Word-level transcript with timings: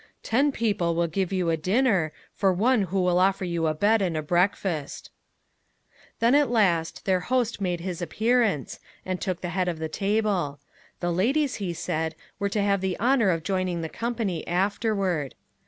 "Ten 0.23 0.51
people 0.51 0.95
will 0.95 1.05
give 1.05 1.31
you 1.31 1.51
a 1.51 1.57
dinner, 1.57 2.11
for 2.33 2.51
one 2.51 2.85
who 2.89 2.99
will 3.03 3.19
offer 3.19 3.45
you 3.45 3.67
a 3.67 3.75
bed 3.75 4.01
and 4.01 4.17
a 4.17 4.23
breakfast:" 4.23 5.11
Then 6.17 6.33
at 6.33 6.49
last 6.49 7.05
their 7.05 7.19
host 7.19 7.61
made 7.61 7.81
his 7.81 8.01
appearance, 8.01 8.79
and 9.05 9.21
took 9.21 9.41
the 9.41 9.49
head 9.49 9.67
of 9.67 9.77
the 9.77 9.87
table: 9.89 10.59
the 11.01 11.11
ladies, 11.13 11.57
he 11.57 11.71
said, 11.71 12.15
were 12.39 12.49
to 12.49 12.63
have 12.63 12.81
the 12.81 12.97
honor 12.97 13.29
of 13.29 13.43
joining 13.43 13.81
the 13.81 13.89
company 13.89 14.41
afterward. 14.47 15.35